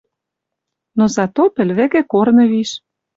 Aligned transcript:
Но 0.97 1.03
зато 1.15 1.43
пӹл 1.55 1.69
вӹкӹ 1.77 2.01
корны 2.11 2.45
виш». 2.51 2.69